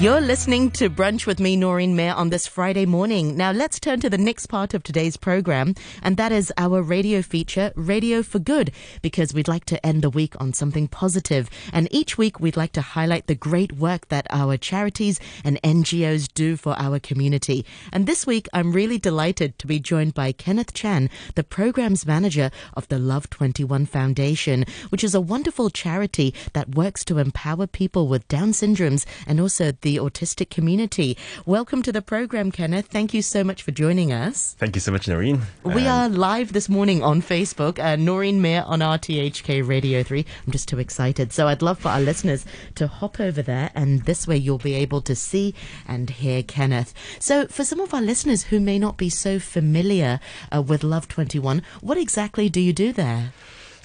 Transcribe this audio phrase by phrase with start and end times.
[0.00, 3.36] You're listening to Brunch with me, Noreen Mir, on this Friday morning.
[3.36, 5.74] Now, let's turn to the next part of today's program,
[6.04, 8.70] and that is our radio feature, Radio for Good,
[9.02, 11.50] because we'd like to end the week on something positive.
[11.72, 16.32] And each week, we'd like to highlight the great work that our charities and NGOs
[16.32, 17.66] do for our community.
[17.92, 22.52] And this week, I'm really delighted to be joined by Kenneth Chan, the programs manager
[22.74, 28.06] of the Love 21 Foundation, which is a wonderful charity that works to empower people
[28.06, 31.16] with Down syndromes and also the autistic community.
[31.46, 32.86] Welcome to the program, Kenneth.
[32.86, 34.54] Thank you so much for joining us.
[34.58, 35.42] Thank you so much, Noreen.
[35.64, 40.24] We um, are live this morning on Facebook, uh, Noreen Mir on RTHK Radio 3.
[40.46, 41.32] I'm just too excited.
[41.32, 44.74] So I'd love for our listeners to hop over there, and this way you'll be
[44.74, 45.54] able to see
[45.86, 46.94] and hear Kenneth.
[47.18, 50.20] So, for some of our listeners who may not be so familiar
[50.54, 53.32] uh, with Love 21, what exactly do you do there?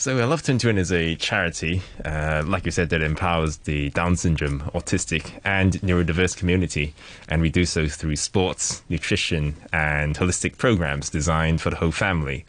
[0.04, 4.18] So, uh, Love 21 is a charity, uh, like you said, that empowers the Down
[4.18, 6.94] syndrome, autistic, and neurodiverse community.
[7.30, 12.44] And we do so through sports, nutrition, and holistic programs designed for the whole family.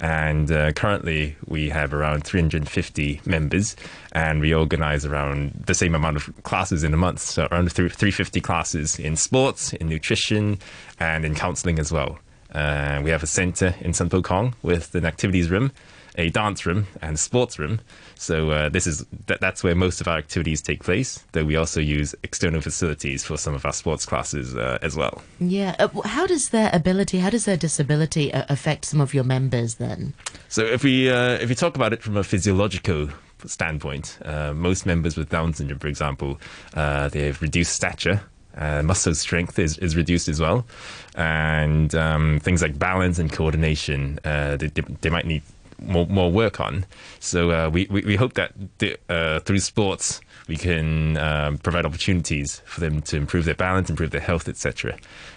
[0.00, 3.76] And uh, currently, we have around 350 members,
[4.10, 7.20] and we organize around the same amount of classes in a month.
[7.20, 10.58] So, around 350 classes in sports, in nutrition,
[10.98, 12.18] and in counseling as well.
[12.52, 15.70] Uh, we have a center in San Kong with an activities room
[16.16, 17.80] a dance room and sports room.
[18.14, 21.24] So uh, this is that, that's where most of our activities take place.
[21.32, 25.22] Though we also use external facilities for some of our sports classes uh, as well.
[25.38, 25.76] Yeah.
[25.78, 29.76] Uh, how does their ability, how does their disability uh, affect some of your members
[29.76, 30.14] then?
[30.48, 33.08] So if we uh, if we talk about it from a physiological
[33.44, 36.40] standpoint, uh, most members with Down syndrome, for example,
[36.74, 38.22] they have reduced stature.
[38.56, 40.64] Uh, muscle strength is, is reduced as well.
[41.14, 45.42] And um, things like balance and coordination, uh, they, they, might need
[45.80, 46.86] more, more work on.
[47.20, 48.52] So uh, we, we, we hope that
[49.08, 54.10] uh, through sports we can um, provide opportunities for them to improve their balance, improve
[54.10, 54.96] their health, etc.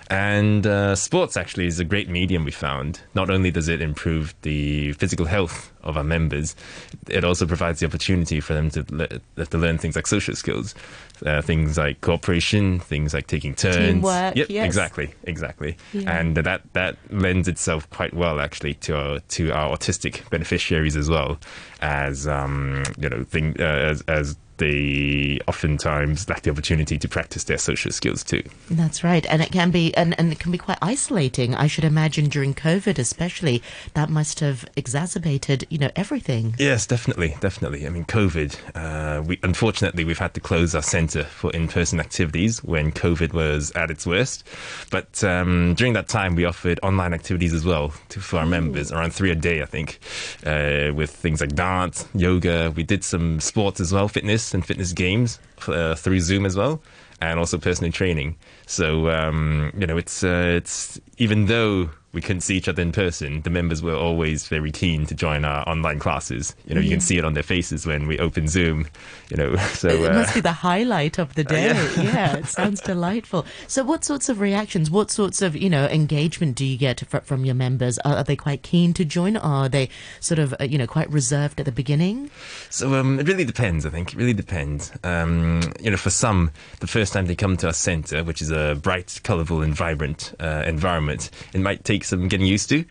[0.10, 3.02] And uh, sports actually is a great medium we found.
[3.16, 6.56] Not only does it improve the physical health of our members,
[7.08, 10.76] it also provides the opportunity for them to, le- to learn things like social skills,
[11.26, 13.76] uh, things like cooperation, things like taking turns.
[13.78, 14.66] Teamwork, yep, yes.
[14.66, 15.78] exactly, exactly.
[15.94, 16.20] Yeah.
[16.20, 21.10] And that, that lends itself quite well actually to our, to our autistic beneficiaries as
[21.10, 21.40] well
[21.82, 27.46] as, um, you know, thing, uh, as, as they oftentimes lack the opportunity to practice
[27.46, 28.44] their social skills too.
[28.70, 31.56] That's right, and it can be and, and it can be quite isolating.
[31.56, 36.56] I should imagine during COVID, especially, that must have exacerbated you know everything.
[36.60, 37.88] Yes, definitely, definitely.
[37.88, 38.58] I mean, COVID.
[38.76, 43.72] Uh, we unfortunately we've had to close our centre for in-person activities when COVID was
[43.72, 44.46] at its worst,
[44.92, 48.50] but um, during that time we offered online activities as well to, for our Ooh.
[48.50, 50.00] members, around three a day, I think,
[50.46, 52.72] uh, with things like dance, yoga.
[52.76, 56.82] We did some sports as well, fitness and fitness games uh, through Zoom as well,
[57.22, 58.36] and also personal training.
[58.66, 62.92] So um, you know, it's uh, it's even though we couldn't see each other in
[62.92, 66.56] person, the members were always very keen to join our online classes.
[66.66, 66.86] You know, yeah.
[66.86, 68.88] you can see it on their faces when we open Zoom.
[69.30, 71.70] You know, so it uh, must be the highlight of the day.
[71.70, 72.02] Uh, yeah.
[72.02, 72.38] yeah.
[72.38, 73.46] it sounds delightful.
[73.68, 77.46] So, what sorts of reactions, what sorts of you know engagement do you get from
[77.46, 78.00] your members?
[78.00, 80.88] Are, are they quite keen to join, or are they sort of uh, you know
[80.88, 82.32] quite reserved at the beginning?
[82.72, 83.86] So, um, it really depends.
[83.86, 84.92] I think it really depends.
[85.04, 88.52] Um, you know, for some, the first time they come to our centre, which is
[88.52, 92.86] a bright, colourful, and vibrant uh, environment, it might take some getting used to.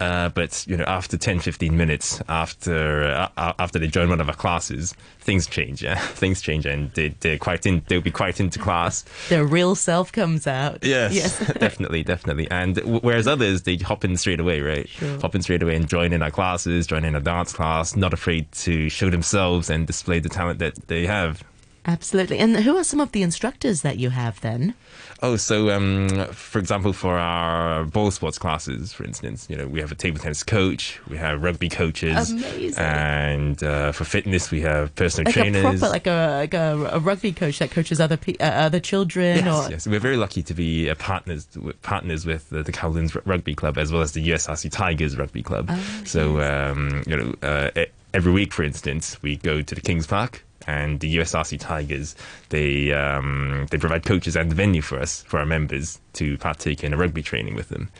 [0.00, 3.04] Uh, but you know, after 10, 15 minutes after
[3.36, 5.82] uh, after they join one of our classes, things change.
[5.82, 7.82] Yeah, things change, and they, they're quite in.
[7.86, 9.04] They'll be quite into class.
[9.28, 10.84] Their real self comes out.
[10.84, 12.50] Yes, yes, definitely, definitely.
[12.50, 14.88] And whereas others, they hop in straight away, right?
[14.88, 15.20] Sure.
[15.20, 18.14] Hop in straight away and join in our classes, join in a dance class, not
[18.14, 21.44] afraid to show themselves and display the talent that they have.
[21.86, 22.38] Absolutely.
[22.38, 24.74] And who are some of the instructors that you have then?
[25.22, 29.80] Oh, so um, for example, for our ball sports classes, for instance, you know, we
[29.80, 32.82] have a table tennis coach, we have rugby coaches, Amazing.
[32.82, 36.90] and uh, for fitness, we have personal like trainers, a proper, like a like a,
[36.92, 39.44] a, rugby coach that coaches other pe- uh, other children.
[39.44, 39.70] Yes, or...
[39.70, 41.46] yes, we're very lucky to be uh, partners
[41.82, 45.66] partners with the, the Kowloon's Rugby Club as well as the USRC Tigers Rugby Club.
[45.68, 47.84] Oh, so um, you know, uh,
[48.14, 52.14] every week, for instance, we go to the Kings Park and the USRC Tigers,
[52.50, 56.84] they um, they provide coaches and the venue for us for our members to partake
[56.84, 57.90] in a rugby training with them.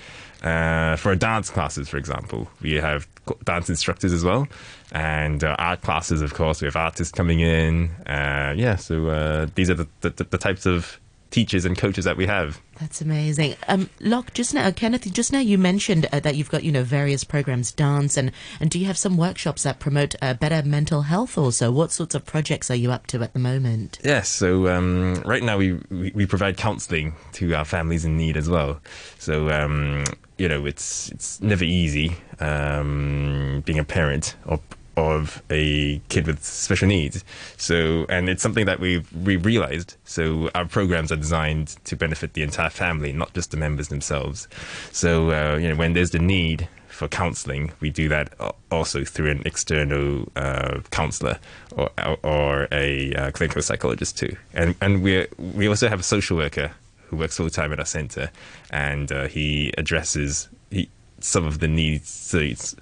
[0.42, 3.06] Uh, for our dance classes, for example, we have
[3.44, 4.48] dance instructors as well,
[4.92, 7.90] and uh, art classes, of course, we have artists coming in.
[8.06, 10.98] Uh, yeah, so uh, these are the, the, the types of
[11.30, 12.60] teachers and coaches that we have.
[12.80, 13.56] That's amazing.
[13.68, 16.82] Um, Locke, just now, Kenneth, just now you mentioned uh, that you've got, you know,
[16.82, 21.02] various programs, dance, and, and do you have some workshops that promote uh, better mental
[21.02, 21.70] health also?
[21.70, 23.98] What sorts of projects are you up to at the moment?
[24.02, 28.36] Yes, so um, right now we, we, we provide counselling to our families in need
[28.36, 28.80] as well.
[29.18, 30.04] So, um,
[30.38, 34.58] you know, it's, it's never easy um, being a parent or
[35.00, 37.24] of a kid with special needs.
[37.56, 39.96] So, and it's something that we we realized.
[40.04, 44.48] So, our programs are designed to benefit the entire family, not just the members themselves.
[44.92, 48.34] So, uh, you know, when there's the need for counselling, we do that
[48.70, 51.38] also through an external uh, counsellor
[51.76, 51.90] or
[52.22, 54.36] or a uh, clinical psychologist too.
[54.54, 56.72] And and we we also have a social worker
[57.06, 58.30] who works full time at our centre,
[58.70, 60.88] and uh, he addresses he
[61.22, 62.10] some of the needs,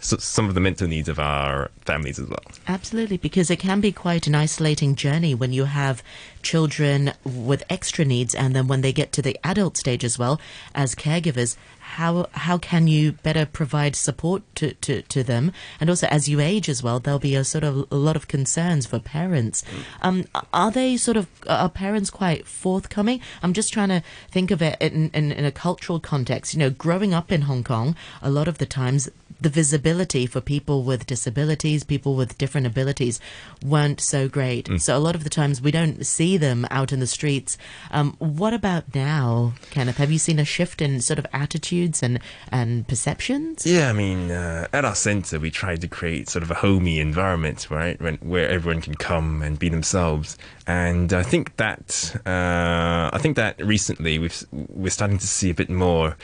[0.02, 2.43] some of the mental needs of our families as well.
[2.67, 6.02] Absolutely, because it can be quite an isolating journey when you have
[6.43, 10.40] children with extra needs, and then when they get to the adult stage as well,
[10.75, 11.56] as caregivers,
[11.96, 15.52] how how can you better provide support to, to, to them?
[15.81, 18.29] And also, as you age as well, there'll be a sort of a lot of
[18.29, 19.64] concerns for parents.
[20.02, 23.20] Um, are they sort of are parents quite forthcoming?
[23.43, 26.52] I'm just trying to think of it in, in, in a cultural context.
[26.52, 29.08] You know, growing up in Hong Kong, a lot of the times
[29.40, 33.20] the visibility for people with disabilities, people with different abilities,
[33.64, 34.67] weren't so great.
[34.67, 34.81] Mm.
[34.81, 37.56] So a lot of the times we don't see them out in the streets.
[37.90, 39.96] Um, what about now, Kenneth?
[39.99, 42.19] Have you seen a shift in sort of attitudes and,
[42.50, 43.67] and perceptions?
[43.67, 46.99] Yeah, I mean, uh, at our centre, we tried to create sort of a homey
[46.99, 50.37] environment, right, when, where everyone can come and be themselves.
[50.67, 55.55] And I think that uh, I think that recently we've, we're starting to see a
[55.55, 56.17] bit more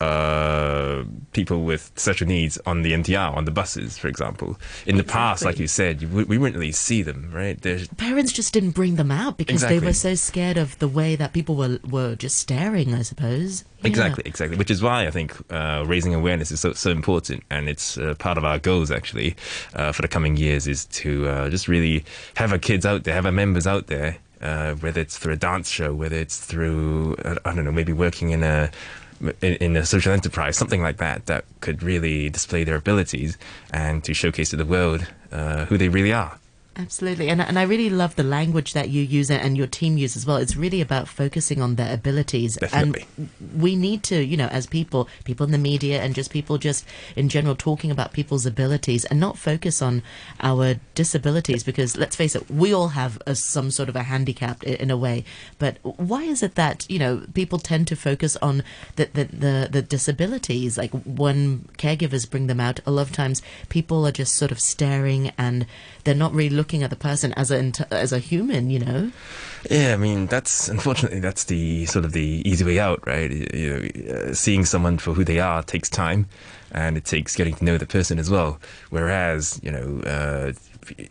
[0.00, 4.58] uh, people with special needs on the MTR, on the buses, for example.
[4.86, 7.60] In the past, like you said, we, we wouldn't really see them, right?
[7.60, 7.88] There's...
[7.88, 9.78] Parents just didn't bring them out because exactly.
[9.80, 13.64] they were so scared of the way that people were, were just staring, I suppose.
[13.80, 13.88] Yeah.
[13.88, 14.56] Exactly, exactly.
[14.56, 18.14] Which is why I think uh, raising awareness is so, so important, and it's uh,
[18.18, 19.36] part of our goals actually
[19.74, 22.04] uh, for the coming years is to uh, just really
[22.36, 25.36] have our kids out there, have our members out there, uh, whether it's through a
[25.36, 28.70] dance show, whether it's through I don't know, maybe working in a
[29.20, 33.36] in, in, a social enterprise, something like that, that could really display their abilities
[33.72, 36.38] and to showcase to the world uh, who they really are.
[36.78, 37.28] Absolutely.
[37.28, 40.24] And, and I really love the language that you use and your team use as
[40.24, 40.36] well.
[40.36, 42.54] It's really about focusing on their abilities.
[42.54, 43.04] Definitely.
[43.16, 43.30] And
[43.60, 46.86] we need to, you know, as people, people in the media and just people just
[47.16, 50.04] in general talking about people's abilities and not focus on
[50.40, 54.62] our disabilities because let's face it, we all have a, some sort of a handicap
[54.62, 55.24] in, in, a way.
[55.58, 58.62] But why is it that, you know, people tend to focus on
[58.94, 60.78] the, the, the, the disabilities?
[60.78, 64.60] Like when caregivers bring them out, a lot of times people are just sort of
[64.60, 65.66] staring and
[66.04, 69.10] they're not really looking at the person as a as a human, you know.
[69.70, 73.30] Yeah, I mean that's unfortunately that's the sort of the easy way out, right?
[73.30, 76.26] You know, uh, seeing someone for who they are takes time,
[76.72, 78.60] and it takes getting to know the person as well.
[78.90, 80.00] Whereas, you know.
[80.00, 80.52] Uh,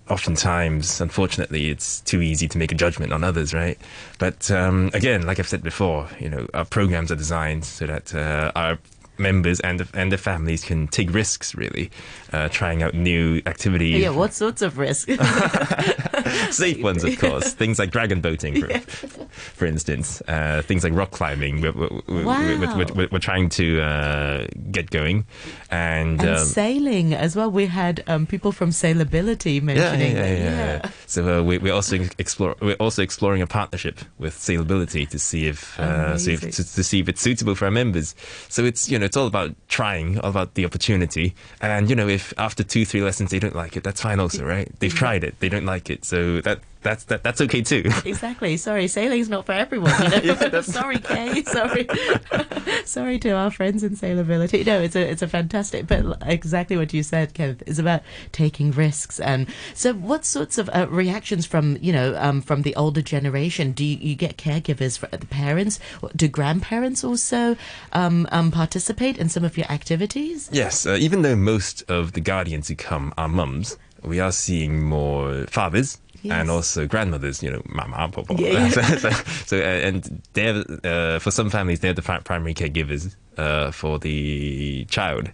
[0.09, 3.79] oftentimes, unfortunately, it's too easy to make a judgment on others, right?
[4.17, 8.15] But um, again, like I've said before, you know, our programs are designed so that
[8.15, 8.79] uh, our
[9.19, 11.89] members and the, and the families can take risks really
[12.33, 14.01] uh, trying out new activities.
[14.01, 15.05] Yeah what sorts of risks
[16.55, 17.53] safe ones of course.
[17.57, 18.79] Things like dragon boating for, yeah.
[18.79, 20.21] for instance.
[20.27, 21.61] Uh, things like rock climbing.
[21.61, 22.39] We're, we're, wow.
[22.39, 25.25] we're, we're, we're trying to uh, get going.
[25.69, 27.49] And, and um, sailing as well.
[27.49, 30.91] We had um, people from sailability mentioning yeah, yeah, yeah, yeah.
[31.07, 35.47] So uh, we, are also explore, we're also exploring a partnership with sailability to see
[35.47, 38.13] if, uh, see if to, to see if it's suitable for our members
[38.49, 41.35] so it's you know it's all about trying, all about the opportunity.
[41.61, 44.45] And you know, if after two, three lessons they don't like it, that's fine also,
[44.45, 44.69] right?
[44.79, 47.83] They've tried it, they don't like it, so that that's that, that's okay too.
[48.07, 48.57] Exactly.
[48.57, 49.91] Sorry, sailing's not for everyone.
[50.01, 50.37] You know?
[50.51, 51.43] yeah, sorry, Kay.
[51.43, 51.87] Sorry,
[52.85, 54.65] sorry to our friends in sailability.
[54.65, 55.87] No, it's a it's a fantastic.
[55.87, 59.19] But exactly what you said, Kev, is about taking risks.
[59.19, 63.71] And so, what sorts of uh, reactions from you know um, from the older generation?
[63.73, 65.79] Do you, you get caregivers for the parents?
[66.15, 67.57] Do grandparents also
[67.93, 70.49] um, um, participate in some of your activities?
[70.51, 74.81] Yes, uh, even though most of the guardians who come are mums, we are seeing
[74.81, 76.41] more fathers Yes.
[76.41, 78.35] and also grandmothers, you know, mama, papa.
[78.37, 79.09] Yeah, so,
[79.45, 84.85] so, uh, and they're uh, for some families they're the primary caregivers uh, for the
[84.85, 85.31] child.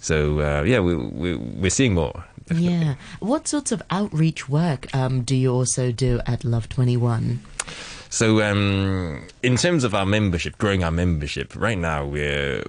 [0.00, 2.24] So uh, yeah, we, we we're seeing more.
[2.46, 2.72] Definitely.
[2.72, 2.94] Yeah.
[3.20, 7.40] What sorts of outreach work um, do you also do at Love Twenty One?
[8.10, 12.62] So um, in terms of our membership, growing our membership, right now we're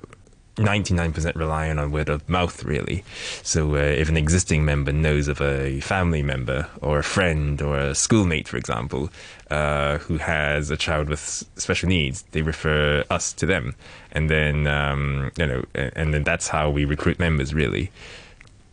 [0.56, 3.04] 99% relying on word of mouth, really.
[3.44, 7.78] So uh, if an existing member knows of a family member or a friend or
[7.78, 9.10] a schoolmate, for example,
[9.52, 13.76] uh, who has a child with special needs, they refer us to them,
[14.12, 17.92] and then um, you know, and then that's how we recruit members, really.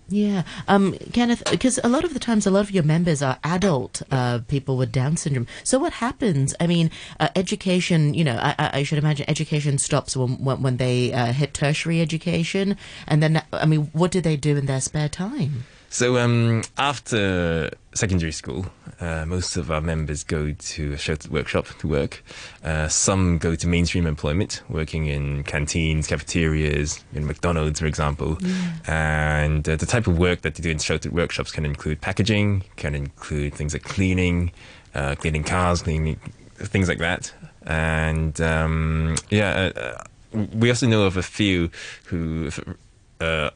[0.08, 3.38] Yeah, um, Kenneth, because a lot of the times, a lot of your members are
[3.44, 5.46] adult uh, people with Down syndrome.
[5.64, 6.54] So what happens?
[6.60, 8.12] I mean, uh, education.
[8.12, 12.76] You know, I, I, should imagine education stops when when, they uh, hit tertiary education,
[13.06, 15.64] and then I mean, what do they do in their spare time?
[15.92, 18.64] So um, after secondary school,
[18.98, 22.24] uh, most of our members go to a sheltered workshop to work.
[22.64, 28.38] Uh, some go to mainstream employment, working in canteens, cafeterias, in McDonald's, for example.
[28.40, 28.72] Yeah.
[28.86, 32.64] And uh, the type of work that they do in sheltered workshops can include packaging,
[32.76, 34.50] can include things like cleaning,
[34.94, 36.18] uh, cleaning cars, cleaning
[36.54, 37.34] things like that.
[37.66, 40.04] And um, yeah, uh,
[40.54, 41.70] we also know of a few
[42.04, 42.50] who
[43.20, 43.50] uh,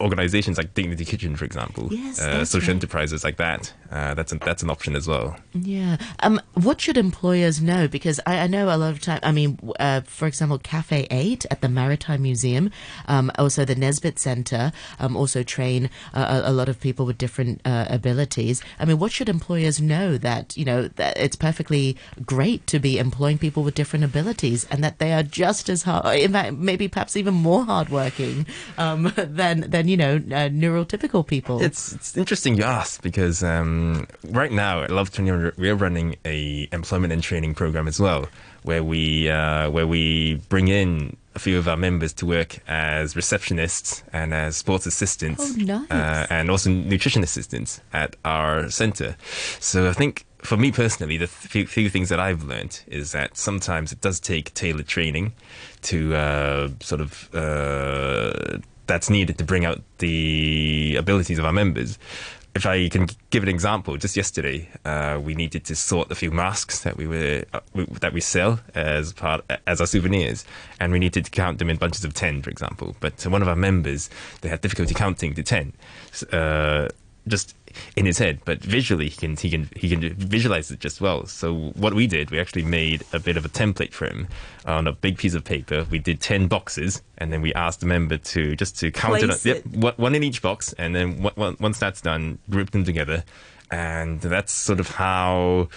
[0.00, 2.76] organizations like Dignity Kitchen, for example, yes, uh, social right.
[2.76, 3.72] enterprises like that.
[3.90, 5.36] Uh, that's a, that's an option as well.
[5.52, 5.96] Yeah.
[6.20, 7.88] Um, what should employers know?
[7.88, 9.20] Because I, I know a lot of time.
[9.22, 12.70] I mean, uh, for example, Cafe Eight at the Maritime Museum,
[13.06, 17.60] um, also the Nesbitt Center, um, also train a, a, lot of people with different
[17.64, 18.62] uh, abilities.
[18.78, 22.98] I mean, what should employers know that you know that it's perfectly great to be
[22.98, 26.88] employing people with different abilities, and that they are just as hard, in fact, maybe
[26.88, 28.46] perhaps even more hardworking
[28.78, 31.62] um, than than you know uh, neurotypical people.
[31.62, 36.68] It's it's interesting you ask because um, right now at Love Twenty we're running a
[36.72, 38.28] employment and training program as well,
[38.62, 43.12] where we uh, where we bring in a few of our members to work as
[43.14, 45.90] receptionists and as sports assistants, oh, nice.
[45.90, 49.16] uh, and also nutrition assistants at our centre.
[49.60, 53.36] So I think for me personally, the few, few, things that I've learned is that
[53.36, 55.34] sometimes it does take tailored training
[55.82, 61.98] to uh, sort of uh, that's needed to bring out the abilities of our members.
[62.54, 66.30] If I can give an example, just yesterday uh, we needed to sort a few
[66.30, 70.46] masks that we were uh, we, that we sell as part as our souvenirs,
[70.80, 72.96] and we needed to count them in bunches of ten, for example.
[73.00, 74.08] But one of our members
[74.40, 75.74] they had difficulty counting to ten.
[76.32, 76.88] Uh,
[77.28, 77.54] just
[77.96, 81.26] in his head, but visually he can he can he can visualize it just well.
[81.26, 84.28] So what we did, we actually made a bit of a template for him
[84.64, 85.86] on a big piece of paper.
[85.90, 89.46] We did ten boxes, and then we asked the member to just to count Place
[89.46, 89.64] it.
[89.66, 93.24] Yep, one in each box, and then once that's done, group them together,
[93.70, 95.68] and that's sort of how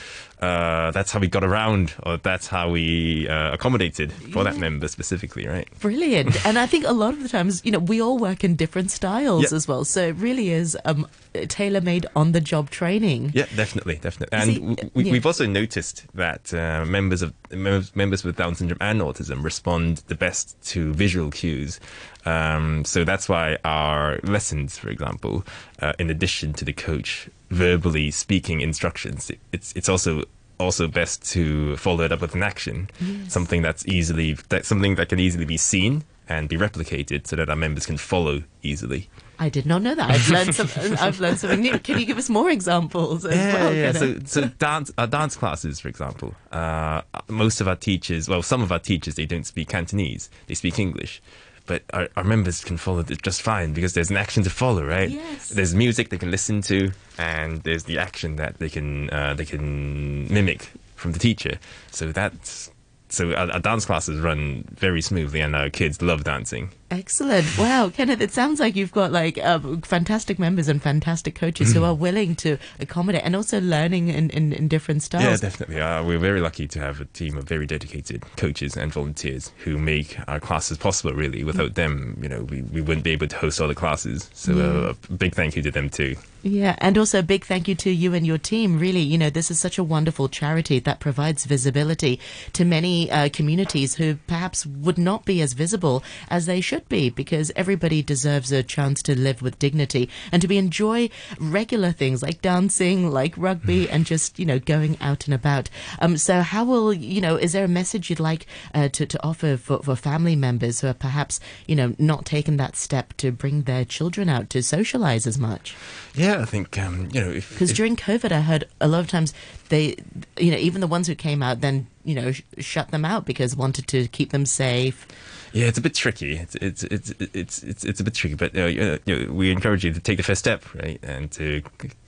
[0.42, 4.44] uh, that's how we got around, or that's how we uh, accommodated for yeah.
[4.44, 5.68] that member specifically, right?
[5.80, 6.46] Brilliant.
[6.46, 8.92] and I think a lot of the times, you know, we all work in different
[8.92, 9.52] styles yep.
[9.52, 11.08] as well, so it really is um,
[11.48, 13.32] tailor made on the job training.
[13.34, 14.38] Yeah, definitely, definitely.
[14.38, 19.02] And See, we, have also noticed that uh, members of members with Down syndrome and
[19.02, 21.80] autism respond the best to visual cues.
[22.26, 25.46] Um, so that's why our lessons, for example,
[25.82, 30.24] uh, in addition to the coach verbally speaking instructions, it's it's also
[30.60, 33.32] also best to follow it up with an action, yes.
[33.32, 37.50] something that's easily that something that can easily be seen and be replicated, so that
[37.50, 39.10] our members can follow easily.
[39.42, 40.10] I did not know that.
[40.12, 40.70] I've learned some.
[41.00, 41.80] I've learned something new.
[41.80, 43.26] Can you give us more examples?
[43.26, 43.92] yeah, well, yeah.
[43.94, 46.36] So, so dance, uh, dance classes, for example.
[46.52, 50.30] Uh, most of our teachers, well, some of our teachers, they don't speak Cantonese.
[50.48, 51.22] They speak English
[51.70, 54.84] but our, our, members can follow it just fine because there's an action to follow,
[54.84, 55.12] right?
[55.12, 55.50] Yes.
[55.50, 59.46] There's music they can listen to, and there's the action that they can uh, they
[59.46, 61.60] can mimic from the teacher.
[61.92, 62.72] So that's
[63.10, 66.72] so our, our, dance classes run very smoothly, and our kids love dancing.
[66.92, 67.46] Excellent!
[67.58, 71.84] Wow, Kenneth, it sounds like you've got like uh, fantastic members and fantastic coaches who
[71.84, 75.24] are willing to accommodate and also learning in, in, in different styles.
[75.24, 75.80] Yeah, definitely.
[75.80, 79.78] Uh, we're very lucky to have a team of very dedicated coaches and volunteers who
[79.78, 81.14] make our classes possible.
[81.14, 84.30] Really, without them, you know, we, we wouldn't be able to host all the classes.
[84.34, 86.16] So uh, a big thank you to them too.
[86.42, 88.80] Yeah, and also a big thank you to you and your team.
[88.80, 92.20] Really, you know, this is such a wonderful charity that provides visibility
[92.54, 97.10] to many uh, communities who perhaps would not be as visible as they should be
[97.10, 101.10] because everybody deserves a chance to live with dignity and to be enjoy
[101.40, 105.70] regular things like dancing, like rugby, and just, you know, going out and about.
[106.00, 109.24] Um, so, how will, you know, is there a message you'd like uh, to, to
[109.24, 113.32] offer for, for family members who are perhaps, you know, not taken that step to
[113.32, 115.76] bring their children out to socialize as much?
[116.14, 119.34] Yeah, I think um, you know because during COVID, I heard a lot of times
[119.70, 119.96] they,
[120.38, 123.26] you know, even the ones who came out then you know sh- shut them out
[123.26, 125.08] because wanted to keep them safe.
[125.52, 126.38] Yeah, it's a bit tricky.
[126.38, 129.94] It's it's it's it's it's, it's a bit tricky, but you know, we encourage you
[129.94, 131.64] to take the first step, right, and to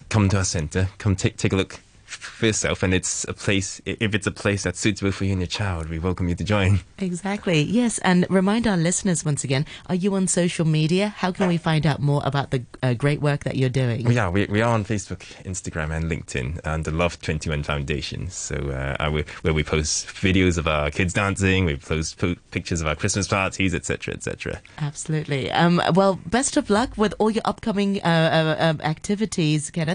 [0.10, 1.80] come to our centre, come take take a look
[2.12, 3.82] for yourself, and it's a place.
[3.86, 6.44] If it's a place that's suitable for you and your child, we welcome you to
[6.44, 6.80] join.
[7.00, 7.62] Exactly.
[7.64, 11.10] Yes, and remind our listeners once again: Are you on social media?
[11.10, 14.10] How can we find out more about the uh, great work that you're doing?
[14.12, 18.30] Yeah, we, we are on Facebook, Instagram, and LinkedIn under Love Twenty One Foundation.
[18.30, 22.82] So uh, we, where we post videos of our kids dancing, we post po- pictures
[22.82, 24.62] of our Christmas parties, etc., etc.
[24.78, 25.52] Absolutely.
[25.52, 29.90] Um, well, best of luck with all your upcoming uh, uh, um, activities, Kenneth.